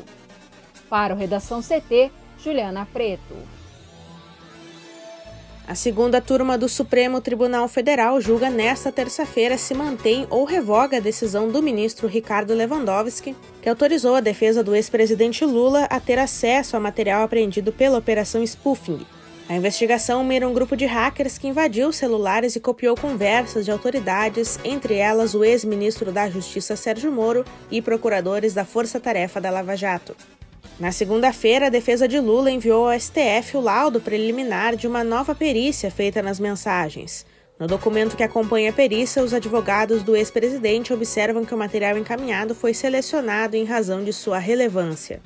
Para 0.89 1.15
o 1.15 1.19
Redação 1.19 1.61
CT, 1.61 2.13
Juliana 2.39 2.87
Preto. 2.93 3.35
A 5.69 5.75
segunda 5.75 6.21
turma 6.21 6.57
do 6.57 6.69
Supremo 6.69 7.21
Tribunal 7.21 7.67
Federal 7.67 8.21
julga 8.21 8.49
nesta 8.49 8.93
terça-feira 8.93 9.59
se 9.59 9.75
mantém 9.75 10.25
ou 10.31 10.45
revoga 10.45 10.99
a 10.99 11.01
decisão 11.01 11.49
do 11.49 11.61
ministro 11.61 12.07
Ricardo 12.07 12.55
Lewandowski, 12.55 13.35
que 13.61 13.69
autorizou 13.69 14.15
a 14.15 14.21
defesa 14.21 14.63
do 14.63 14.77
ex-presidente 14.77 15.45
Lula 15.45 15.87
a 15.91 15.99
ter 15.99 16.21
acesso 16.21 16.77
a 16.77 16.81
material 16.81 17.25
apreendido 17.25 17.73
pela 17.73 17.99
Operação 17.99 18.47
Spoofing, 18.47 19.05
a 19.49 19.55
investigação 19.55 20.25
mira 20.25 20.49
um 20.49 20.53
grupo 20.53 20.77
de 20.77 20.87
hackers 20.87 21.39
que 21.39 21.47
invadiu 21.47 21.93
celulares 21.93 22.57
e 22.57 22.61
copiou 22.61 22.97
conversas 22.97 23.65
de 23.65 23.71
autoridades, 23.71 24.59
entre 24.65 24.95
elas 24.95 25.35
o 25.35 25.45
ex-ministro 25.45 26.11
da 26.11 26.29
Justiça 26.29 26.75
Sérgio 26.75 27.13
Moro 27.13 27.45
e 27.71 27.81
procuradores 27.81 28.53
da 28.55 28.65
Força 28.65 28.99
Tarefa 28.99 29.41
da 29.41 29.51
Lava 29.51 29.77
Jato. 29.77 30.17
Na 30.81 30.91
segunda-feira, 30.91 31.67
a 31.67 31.71
defesa 31.71 32.09
de 32.09 32.19
Lula 32.19 32.51
enviou 32.51 32.91
ao 32.91 32.99
STF 32.99 33.57
o 33.57 33.61
laudo 33.61 34.01
preliminar 34.01 34.75
de 34.75 34.89
uma 34.89 35.05
nova 35.05 35.33
perícia 35.33 35.93
feita 35.93 36.21
nas 36.21 36.41
mensagens. 36.41 37.25
No 37.59 37.69
documento 37.69 38.17
que 38.17 38.25
acompanha 38.25 38.71
a 38.71 38.73
perícia, 38.73 39.23
os 39.23 39.33
advogados 39.33 40.03
do 40.03 40.17
ex-presidente 40.17 40.93
observam 40.93 41.45
que 41.45 41.55
o 41.55 41.59
material 41.59 41.97
encaminhado 41.97 42.55
foi 42.55 42.75
selecionado 42.75 43.57
em 43.57 43.65
razão 43.65 44.03
de 44.03 44.13
sua 44.13 44.39
relevância. 44.39 45.23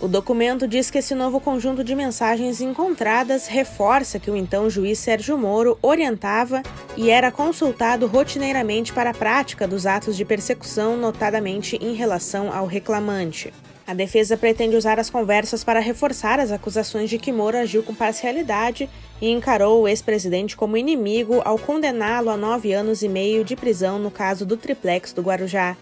O 0.00 0.08
documento 0.08 0.66
diz 0.66 0.90
que 0.90 0.96
esse 0.96 1.14
novo 1.14 1.38
conjunto 1.38 1.84
de 1.84 1.94
mensagens 1.94 2.62
encontradas 2.62 3.46
reforça 3.46 4.18
que 4.18 4.30
o 4.30 4.36
então 4.36 4.70
juiz 4.70 4.98
Sérgio 4.98 5.36
Moro 5.36 5.78
orientava 5.82 6.62
e 6.96 7.10
era 7.10 7.30
consultado 7.30 8.06
rotineiramente 8.06 8.94
para 8.94 9.10
a 9.10 9.14
prática 9.14 9.68
dos 9.68 9.84
atos 9.84 10.16
de 10.16 10.24
persecução, 10.24 10.96
notadamente 10.96 11.76
em 11.82 11.92
relação 11.92 12.50
ao 12.50 12.64
reclamante. 12.64 13.52
A 13.86 13.92
defesa 13.92 14.38
pretende 14.38 14.74
usar 14.74 14.98
as 14.98 15.10
conversas 15.10 15.62
para 15.62 15.80
reforçar 15.80 16.40
as 16.40 16.50
acusações 16.50 17.10
de 17.10 17.18
que 17.18 17.30
Moro 17.30 17.58
agiu 17.58 17.82
com 17.82 17.94
parcialidade 17.94 18.88
e 19.20 19.28
encarou 19.30 19.82
o 19.82 19.88
ex-presidente 19.88 20.56
como 20.56 20.78
inimigo 20.78 21.42
ao 21.44 21.58
condená-lo 21.58 22.30
a 22.30 22.38
nove 22.38 22.72
anos 22.72 23.02
e 23.02 23.08
meio 23.08 23.44
de 23.44 23.54
prisão 23.54 23.98
no 23.98 24.10
caso 24.10 24.46
do 24.46 24.56
triplex 24.56 25.12
do 25.12 25.20
Guarujá. 25.20 25.76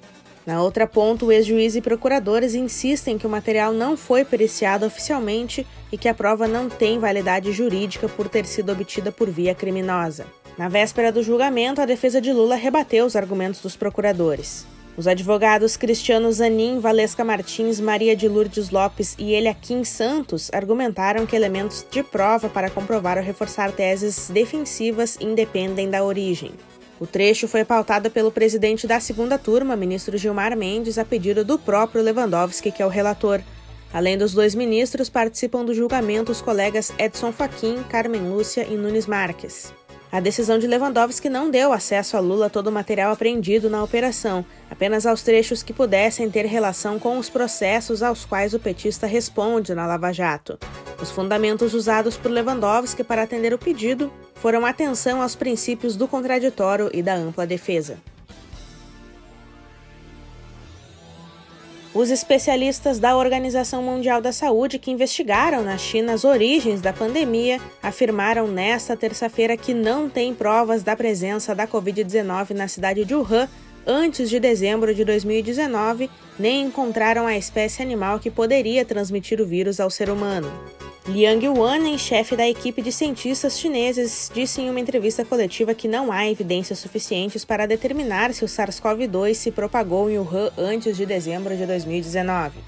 Na 0.49 0.63
outra 0.63 0.87
ponta, 0.87 1.27
o 1.27 1.31
ex-juiz 1.31 1.77
e 1.77 1.83
procuradores 1.83 2.55
insistem 2.55 3.19
que 3.19 3.27
o 3.27 3.29
material 3.29 3.71
não 3.71 3.99
foi 3.99 4.25
periciado 4.25 4.87
oficialmente 4.87 5.67
e 5.93 5.99
que 5.99 6.09
a 6.09 6.15
prova 6.15 6.49
não 6.49 6.71
tem 6.71 6.99
validade 6.99 7.53
jurídica 7.53 8.09
por 8.09 8.31
ter 8.31 8.47
sido 8.47 8.73
obtida 8.73 9.13
por 9.13 9.29
via 9.29 9.55
criminosa. 9.55 10.25
Na 10.57 10.67
véspera 10.67 11.13
do 11.13 11.23
julgamento, 11.23 11.83
a 11.83 11.85
defesa 11.85 12.19
de 12.19 12.33
Lula 12.33 12.55
rebateu 12.55 13.05
os 13.05 13.15
argumentos 13.15 13.61
dos 13.61 13.77
procuradores. 13.77 14.67
Os 14.97 15.07
advogados 15.07 15.77
Cristiano 15.77 16.33
Zanin, 16.33 16.79
Valesca 16.79 17.23
Martins, 17.23 17.79
Maria 17.79 18.17
de 18.17 18.27
Lourdes 18.27 18.71
Lopes 18.71 19.15
e 19.19 19.35
Eliakim 19.35 19.85
Santos 19.85 20.49
argumentaram 20.55 21.27
que 21.27 21.37
elementos 21.37 21.85
de 21.91 22.03
prova 22.03 22.49
para 22.49 22.71
comprovar 22.71 23.19
ou 23.19 23.23
reforçar 23.23 23.71
teses 23.71 24.31
defensivas 24.31 25.19
independem 25.21 25.91
da 25.91 26.03
origem. 26.03 26.53
O 27.01 27.07
trecho 27.07 27.47
foi 27.47 27.65
pautado 27.65 28.11
pelo 28.11 28.33
presidente 28.33 28.87
da 28.87 28.99
segunda 28.99 29.39
turma, 29.39 29.77
ministro 29.77 30.19
Gilmar 30.19 30.57
Mendes, 30.57 30.99
a 30.99 31.05
pedido 31.05 31.45
do 31.45 31.59
próprio 31.59 32.03
Lewandowski, 32.03 32.73
que 32.73 32.83
é 32.83 32.87
o 32.87 32.91
relator. 32.91 33.41
Além 33.93 34.19
dos 34.19 34.35
dois 34.35 34.55
ministros, 34.55 35.09
participam 35.09 35.65
do 35.65 35.73
julgamento 35.73 36.33
os 36.33 36.43
colegas 36.43 36.93
Edson 36.99 37.33
Fachin, 37.33 37.83
Carmen 37.89 38.29
Lúcia 38.29 38.67
e 38.69 38.77
Nunes 38.77 39.07
Marques. 39.07 39.73
A 40.11 40.21
decisão 40.21 40.59
de 40.59 40.67
Lewandowski 40.67 41.29
não 41.29 41.51
deu 41.51 41.71
acesso 41.71 42.17
a 42.17 42.21
Lula 42.21 42.49
todo 42.49 42.69
o 42.69 42.73
material 42.73 43.13
apreendido 43.13 43.69
na 43.69 43.85
operação, 43.85 44.43
apenas 44.71 45.05
aos 45.05 45.21
trechos 45.23 45.63
que 45.63 45.73
pudessem 45.73 46.31
ter 46.31 46.47
relação 46.47 46.99
com 46.99 47.19
os 47.19 47.29
processos 47.29 48.03
aos 48.03 48.25
quais 48.25 48.55
o 48.55 48.59
petista 48.59 49.07
responde 49.07 49.75
na 49.75 49.87
Lava 49.87 50.11
Jato. 50.11 50.59
Os 51.01 51.11
fundamentos 51.11 51.75
usados 51.75 52.17
por 52.17 52.31
Lewandowski 52.31 53.05
para 53.05 53.23
atender 53.23 53.53
o 53.53 53.59
pedido 53.59 54.11
foram 54.37 54.65
atenção 54.65 55.21
aos 55.21 55.37
princípios 55.37 55.95
do 55.95 56.09
contraditório 56.09 56.89
e 56.95 57.03
da 57.03 57.15
ampla 57.15 57.47
defesa. 57.47 57.99
Os 61.99 62.11
especialistas 62.11 63.01
da 63.01 63.17
Organização 63.17 63.83
Mundial 63.83 64.21
da 64.21 64.31
Saúde 64.31 64.79
que 64.79 64.89
investigaram 64.89 65.65
na 65.65 65.77
China 65.77 66.13
as 66.13 66.25
origens 66.25 66.81
da 66.81 66.93
pandemia 66.93 67.61
afirmaram 67.83 68.47
nesta 68.47 68.97
terça-feira 68.97 69.57
que 69.57 69.75
não 69.75 70.09
tem 70.09 70.33
provas 70.33 70.85
da 70.85 70.95
presença 70.95 71.57
da 71.57 71.67
Covid-19 71.67 72.51
na 72.51 72.69
cidade 72.69 73.05
de 73.05 73.17
Wuhan 73.17 73.49
antes 73.85 74.31
de 74.31 74.39
dezembro 74.39 74.95
de 74.95 75.05
2019, 75.05 76.09
nem 76.39 76.67
encontraram 76.67 77.27
a 77.27 77.37
espécie 77.37 77.83
animal 77.83 78.21
que 78.21 78.31
poderia 78.31 78.85
transmitir 78.85 79.41
o 79.41 79.47
vírus 79.47 79.81
ao 79.81 79.91
ser 79.91 80.09
humano. 80.09 80.49
Liang 81.09 81.43
Yuan, 81.43 81.97
chefe 81.97 82.37
da 82.37 82.47
equipe 82.47 82.83
de 82.83 82.93
cientistas 82.93 83.59
chineses, 83.59 84.31
disse 84.33 84.61
em 84.61 84.69
uma 84.69 84.79
entrevista 84.79 85.25
coletiva 85.25 85.73
que 85.73 85.89
não 85.89 86.13
há 86.13 86.29
evidências 86.29 86.79
suficientes 86.81 87.47
para 87.47 87.67
determinar 87.67 88.35
se 88.35 88.45
o 88.45 88.47
SARS-CoV-2 88.47 89.33
se 89.33 89.51
propagou 89.51 90.11
em 90.11 90.19
Wuhan 90.19 90.51
antes 90.59 90.99
de 90.99 91.07
dezembro 91.07 91.57
de 91.57 91.65
2019. 91.65 92.59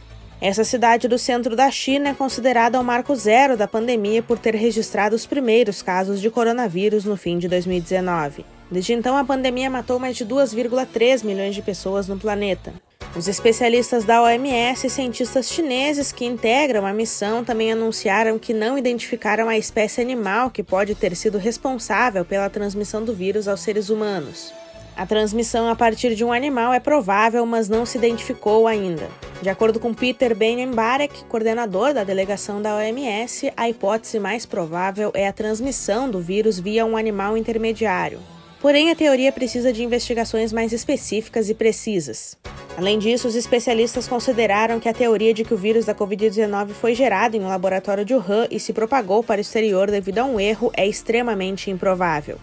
Essa 0.41 0.65
cidade 0.65 1.07
do 1.07 1.19
centro 1.19 1.55
da 1.55 1.71
China 1.71 2.09
é 2.09 2.15
considerada 2.15 2.81
o 2.81 2.85
marco 2.85 3.15
zero 3.15 3.59
da 3.59 3.69
pandemia 3.69 4.23
por 4.23 4.39
ter 4.39 4.55
registrado 4.55 5.15
os 5.15 5.27
primeiros 5.27 5.83
casos 5.83 6.19
de 6.19 6.31
coronavírus 6.31 7.05
no 7.05 7.19
fim 7.19 7.39
de 7.39 7.47
2019. 7.47 8.47
Desde 8.71 8.95
então, 8.95 9.19
a 9.19 9.25
pandemia 9.25 9.69
matou 9.69 9.99
mais 9.99 10.17
de 10.17 10.25
2,3 10.25 11.27
milhões 11.27 11.55
de 11.55 11.61
pessoas 11.61 12.09
no 12.09 12.17
planeta. 12.17 12.73
Os 13.17 13.27
especialistas 13.27 14.05
da 14.05 14.23
OMS 14.23 14.87
e 14.87 14.91
cientistas 14.91 15.51
chineses 15.51 16.13
que 16.13 16.25
integram 16.25 16.87
a 16.87 16.93
missão 16.93 17.45
também 17.45 17.73
anunciaram 17.73 18.39
que 18.39 18.55
não 18.55 18.79
identificaram 18.79 19.49
a 19.49 19.59
espécie 19.59 20.01
animal 20.01 20.49
que 20.49 20.63
pode 20.63 20.95
ter 20.95 21.17
sido 21.17 21.37
responsável 21.37 22.25
pela 22.25 22.49
transmissão 22.49 23.05
do 23.05 23.13
vírus 23.13 23.49
aos 23.49 23.61
seres 23.61 23.91
humanos. 23.91 24.53
A 24.97 25.05
transmissão 25.07 25.69
a 25.69 25.75
partir 25.75 26.15
de 26.15 26.25
um 26.25 26.33
animal 26.33 26.73
é 26.73 26.79
provável, 26.79 27.45
mas 27.45 27.69
não 27.69 27.85
se 27.85 27.99
identificou 27.99 28.69
ainda. 28.69 29.09
De 29.43 29.49
acordo 29.49 29.81
com 29.81 29.93
Peter 29.93 30.37
Benenbarek, 30.37 31.25
coordenador 31.25 31.93
da 31.93 32.05
delegação 32.05 32.63
da 32.63 32.77
OMS, 32.77 33.53
a 33.57 33.69
hipótese 33.69 34.21
mais 34.21 34.47
provável 34.47 35.11
é 35.15 35.27
a 35.27 35.33
transmissão 35.33 36.09
do 36.09 36.21
vírus 36.21 36.61
via 36.61 36.87
um 36.87 36.97
animal 36.97 37.37
intermediário. 37.37 38.21
Porém, 38.61 38.91
a 38.91 38.95
teoria 38.95 39.33
precisa 39.33 39.73
de 39.73 39.83
investigações 39.83 40.53
mais 40.53 40.73
específicas 40.73 41.49
e 41.49 41.55
precisas. 41.55 42.37
Além 42.77 42.99
disso, 42.99 43.27
os 43.27 43.35
especialistas 43.35 44.07
consideraram 44.07 44.79
que 44.79 44.89
a 44.89 44.93
teoria 44.93 45.33
de 45.33 45.45
que 45.45 45.55
o 45.55 45.57
vírus 45.57 45.87
da 45.87 45.95
Covid-19 45.95 46.69
foi 46.69 46.95
gerado 46.95 47.37
em 47.37 47.41
um 47.41 47.49
laboratório 47.49 48.05
de 48.05 48.15
Wuhan 48.15 48.47
e 48.51 48.61
se 48.61 48.75
propagou 48.75 49.23
para 49.23 49.39
o 49.39 49.41
exterior 49.41 49.91
devido 49.91 50.19
a 50.19 50.25
um 50.25 50.39
erro 50.39 50.71
é 50.77 50.87
extremamente 50.87 51.71
improvável. 51.71 52.39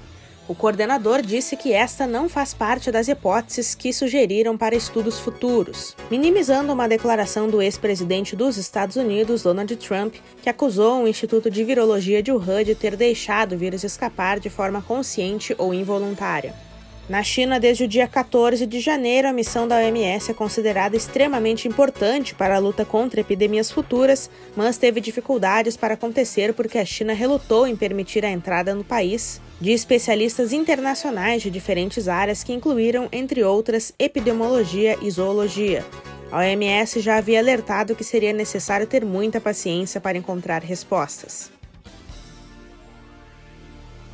O 0.47 0.55
coordenador 0.55 1.21
disse 1.21 1.57
que 1.57 1.73
esta 1.73 2.07
não 2.07 2.29
faz 2.29 2.53
parte 2.53 2.89
das 2.89 3.09
hipóteses 3.09 3.75
que 3.75 3.91
sugeriram 3.91 4.57
para 4.57 4.75
estudos 4.75 5.19
futuros, 5.19 5.93
minimizando 6.09 6.71
uma 6.71 6.87
declaração 6.87 7.49
do 7.49 7.61
ex-presidente 7.61 8.33
dos 8.33 8.55
Estados 8.55 8.95
Unidos, 8.95 9.43
Donald 9.43 9.75
Trump, 9.75 10.15
que 10.41 10.49
acusou 10.49 11.03
o 11.03 11.07
Instituto 11.07 11.51
de 11.51 11.65
Virologia 11.65 12.23
de 12.23 12.31
Wuhan 12.31 12.63
de 12.63 12.75
ter 12.75 12.95
deixado 12.95 13.55
o 13.55 13.57
vírus 13.57 13.83
escapar 13.83 14.39
de 14.39 14.49
forma 14.49 14.81
consciente 14.81 15.53
ou 15.57 15.73
involuntária. 15.73 16.66
Na 17.09 17.23
China, 17.23 17.57
desde 17.57 17.85
o 17.85 17.87
dia 17.87 18.05
14 18.05 18.65
de 18.65 18.81
janeiro, 18.81 19.29
a 19.29 19.33
missão 19.33 19.65
da 19.65 19.77
OMS 19.77 20.29
é 20.29 20.33
considerada 20.33 20.97
extremamente 20.97 21.65
importante 21.65 22.35
para 22.35 22.57
a 22.57 22.59
luta 22.59 22.83
contra 22.83 23.21
epidemias 23.21 23.71
futuras, 23.71 24.29
mas 24.57 24.77
teve 24.77 24.99
dificuldades 24.99 25.77
para 25.77 25.93
acontecer 25.93 26.53
porque 26.53 26.77
a 26.77 26.83
China 26.83 27.13
relutou 27.13 27.65
em 27.65 27.77
permitir 27.77 28.25
a 28.25 28.29
entrada 28.29 28.75
no 28.75 28.83
país 28.83 29.41
de 29.61 29.71
especialistas 29.71 30.51
internacionais 30.51 31.41
de 31.41 31.49
diferentes 31.49 32.09
áreas 32.09 32.43
que 32.43 32.51
incluíram, 32.51 33.07
entre 33.09 33.41
outras, 33.41 33.93
epidemiologia 33.97 34.97
e 35.01 35.09
zoologia. 35.09 35.85
A 36.29 36.39
OMS 36.39 36.99
já 36.99 37.15
havia 37.15 37.39
alertado 37.39 37.95
que 37.95 38.03
seria 38.03 38.33
necessário 38.33 38.85
ter 38.85 39.05
muita 39.05 39.39
paciência 39.39 40.01
para 40.01 40.17
encontrar 40.17 40.61
respostas. 40.61 41.56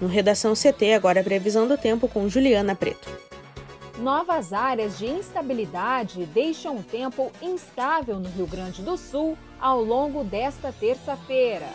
No 0.04 0.10
Redação 0.10 0.52
CT, 0.54 0.96
agora 0.96 1.22
a 1.22 1.24
previsão 1.24 1.66
do 1.66 1.78
tempo 1.78 2.10
com 2.10 2.28
Juliana 2.28 2.76
Preto. 2.76 3.10
Novas 3.98 4.52
áreas 4.52 4.98
de 4.98 5.06
instabilidade 5.06 6.26
deixam 6.26 6.76
o 6.76 6.84
tempo 6.84 7.32
instável 7.42 8.20
no 8.20 8.28
Rio 8.28 8.46
Grande 8.46 8.82
do 8.82 8.98
Sul 8.98 9.38
ao 9.62 9.82
longo 9.82 10.26
desta 10.26 10.74
terça-feira. 10.74 11.70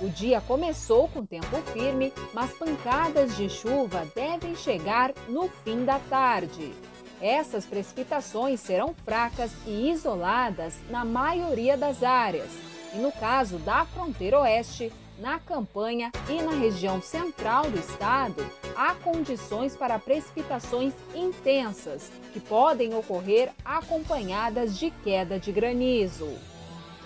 O 0.00 0.08
dia 0.08 0.40
começou 0.40 1.08
com 1.08 1.26
tempo 1.26 1.58
firme, 1.74 2.10
mas 2.32 2.52
pancadas 2.52 3.36
de 3.36 3.50
chuva 3.50 4.08
devem 4.14 4.56
chegar 4.56 5.12
no 5.28 5.50
fim 5.62 5.84
da 5.84 5.98
tarde. 5.98 6.72
Essas 7.20 7.66
precipitações 7.66 8.60
serão 8.60 8.94
fracas 9.04 9.50
e 9.66 9.90
isoladas 9.90 10.72
na 10.88 11.04
maioria 11.04 11.76
das 11.76 12.02
áreas. 12.02 12.48
E 12.94 12.96
no 12.96 13.12
caso 13.12 13.58
da 13.58 13.84
fronteira 13.84 14.40
oeste, 14.40 14.90
na 15.18 15.38
campanha 15.38 16.12
e 16.28 16.40
na 16.40 16.52
região 16.52 17.02
central 17.02 17.70
do 17.70 17.78
estado, 17.78 18.46
há 18.76 18.94
condições 18.94 19.76
para 19.76 19.98
precipitações 19.98 20.94
intensas, 21.14 22.10
que 22.32 22.40
podem 22.40 22.94
ocorrer 22.94 23.50
acompanhadas 23.64 24.78
de 24.78 24.90
queda 24.90 25.38
de 25.38 25.50
granizo. 25.50 26.28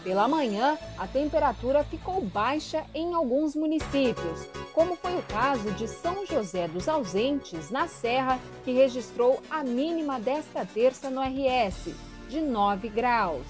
Pela 0.04 0.26
manhã, 0.26 0.76
a 0.98 1.06
temperatura 1.06 1.84
ficou 1.84 2.20
baixa 2.20 2.84
em 2.92 3.14
alguns 3.14 3.54
municípios, 3.54 4.48
como 4.74 4.96
foi 4.96 5.16
o 5.16 5.22
caso 5.22 5.70
de 5.72 5.86
São 5.86 6.26
José 6.26 6.66
dos 6.66 6.88
Ausentes, 6.88 7.70
na 7.70 7.86
Serra, 7.86 8.38
que 8.64 8.72
registrou 8.72 9.40
a 9.48 9.62
mínima 9.62 10.18
desta 10.18 10.66
terça 10.66 11.08
no 11.08 11.20
RS, 11.20 11.94
de 12.28 12.40
9 12.40 12.88
graus. 12.88 13.46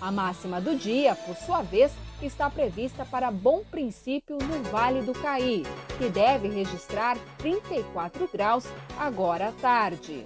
A 0.00 0.12
máxima 0.12 0.60
do 0.60 0.76
dia, 0.76 1.14
por 1.14 1.34
sua 1.36 1.60
vez, 1.62 1.92
está 2.26 2.50
prevista 2.50 3.04
para 3.04 3.30
Bom 3.30 3.62
Princípio, 3.70 4.36
no 4.36 4.62
Vale 4.70 5.02
do 5.02 5.12
Caí, 5.12 5.64
que 5.98 6.08
deve 6.08 6.48
registrar 6.48 7.16
34 7.38 8.28
graus 8.32 8.66
agora 8.98 9.48
à 9.48 9.52
tarde. 9.52 10.24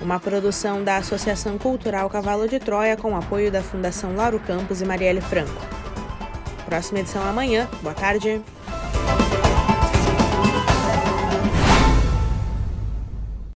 Uma 0.00 0.20
produção 0.20 0.84
da 0.84 0.98
Associação 0.98 1.58
Cultural 1.58 2.08
Cavalo 2.10 2.46
de 2.46 2.58
Troia 2.60 2.96
com 2.96 3.16
apoio 3.16 3.50
da 3.50 3.62
Fundação 3.62 4.14
Lauro 4.14 4.38
Campos 4.40 4.82
e 4.82 4.84
Marielle 4.84 5.22
Franco. 5.22 5.60
Próxima 6.66 7.00
edição 7.00 7.22
amanhã. 7.26 7.66
Boa 7.82 7.94
tarde. 7.94 8.42